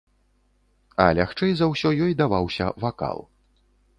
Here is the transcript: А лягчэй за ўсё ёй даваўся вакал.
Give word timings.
А 1.03 1.07
лягчэй 1.19 1.51
за 1.59 1.69
ўсё 1.73 1.93
ёй 2.07 2.17
даваўся 2.21 2.65
вакал. 2.87 3.23